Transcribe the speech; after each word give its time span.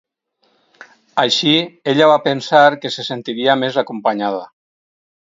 Així, 1.25 1.53
ella 1.95 2.09
va 2.13 2.17
pensar 2.25 2.65
que 2.81 2.93
se 2.99 3.09
sentiria 3.13 3.61
més 3.67 3.81
acompanyada. 3.87 4.45